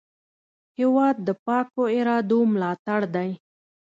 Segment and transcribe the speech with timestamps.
[0.77, 3.29] هېواد د پاکو ارادو ملاتړ دی.